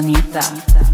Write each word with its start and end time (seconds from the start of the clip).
bonita. 0.00 0.87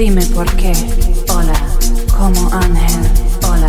Dime 0.00 0.24
por 0.34 0.50
qué. 0.56 0.72
Hola, 1.28 1.52
como 2.16 2.48
ángel. 2.54 3.02
Hola. 3.46 3.68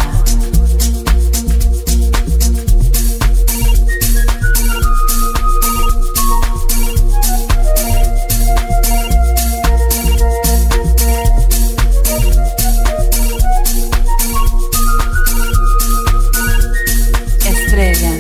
Estrella. 17.43 18.11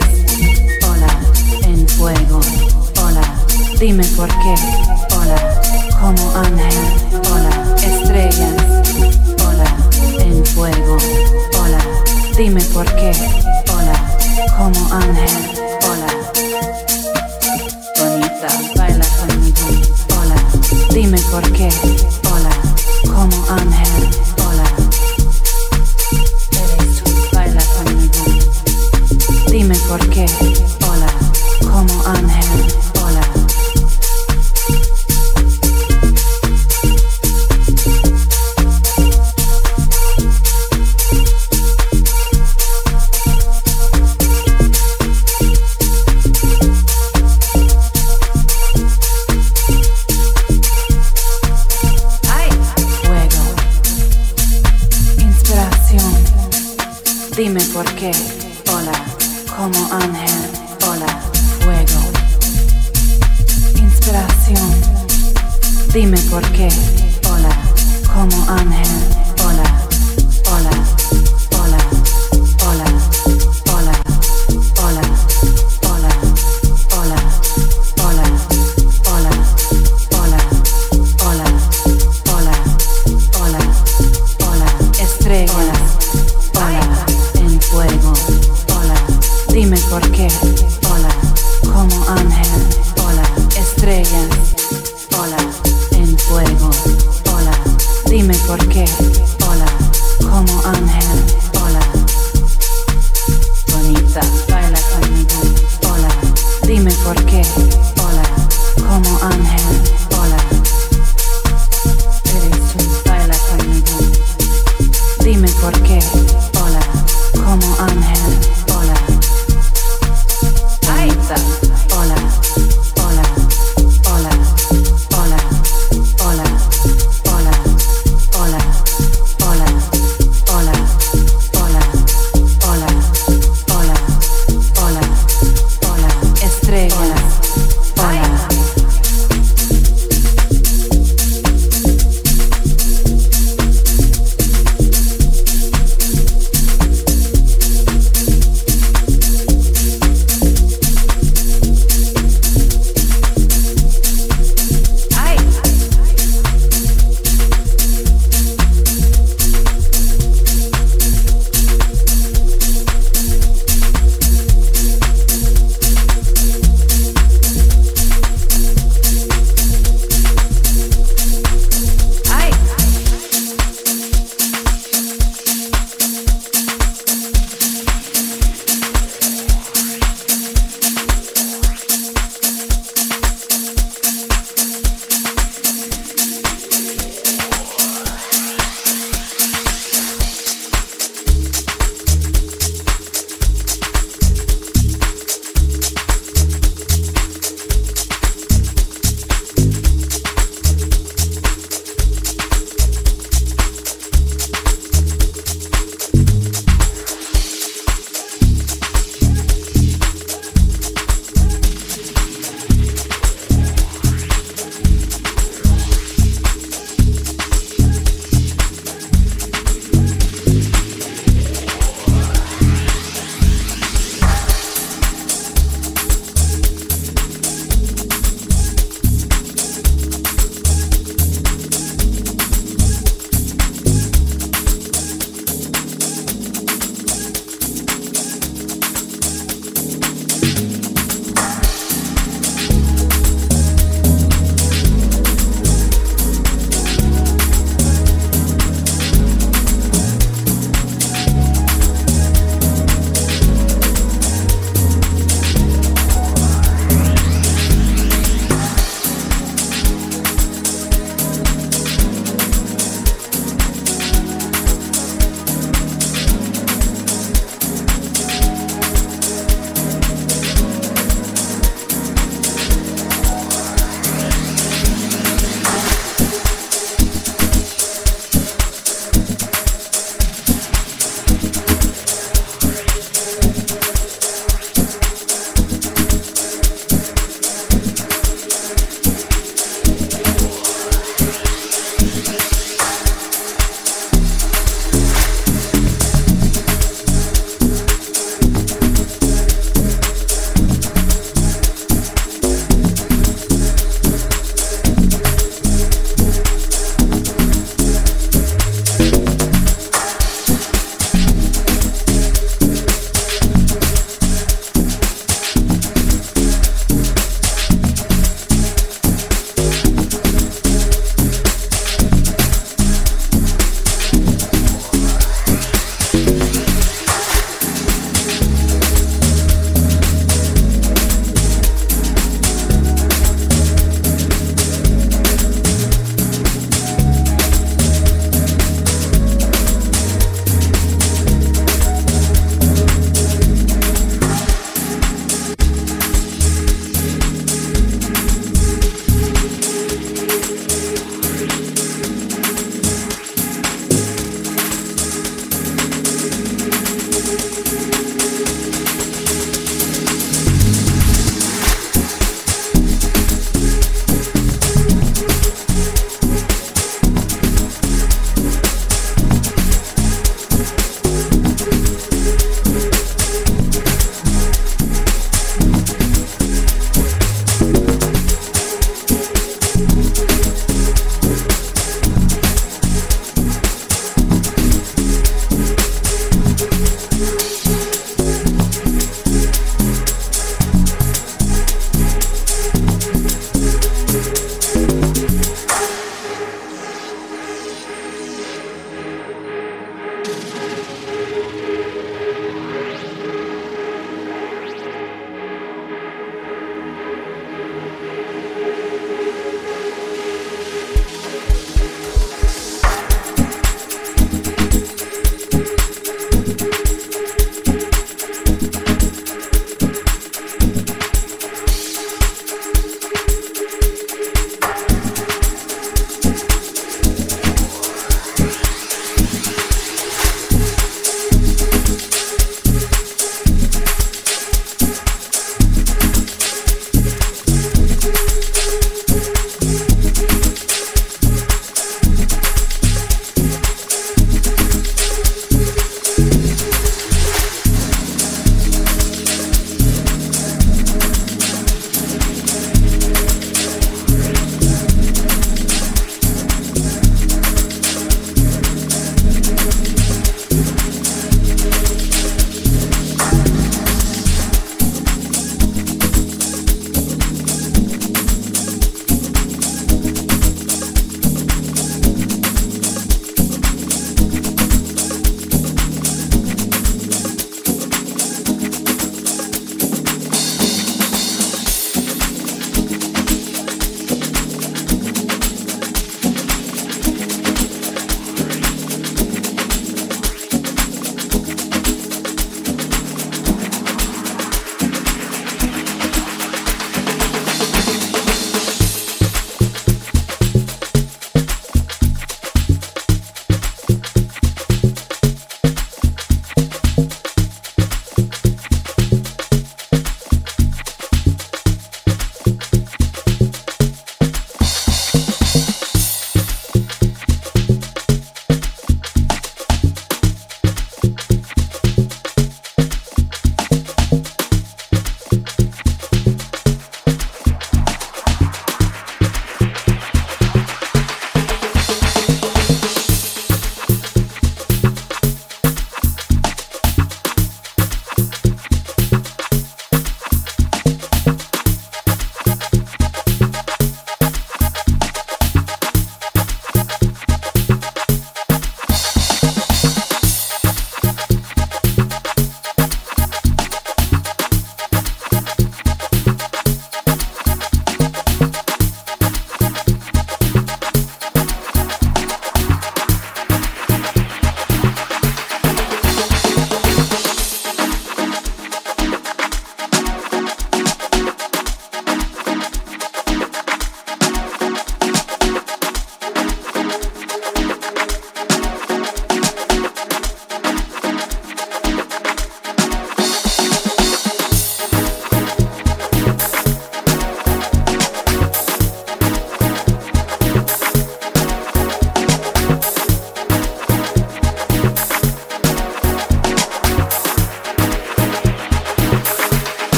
Hola. 0.85 1.07
En 1.63 1.87
fuego. 1.87 2.41
Hola. 3.01 3.21
Dime 3.79 4.03
por 4.17 4.27
qué, 4.27 4.55
hola, 5.15 5.61
como 6.01 6.29
ángel. 6.35 6.90
por 12.83 12.95
qué. 12.95 13.11
Hola, 13.71 14.47
como 14.57 14.93
ángel. 14.93 15.29
Hola, 15.87 16.07
bonita, 17.99 18.47
baila 18.75 19.05
conmigo. 19.19 19.65
Hola, 20.17 20.35
dime 20.91 21.19
por 21.29 21.51
qué. 21.51 21.69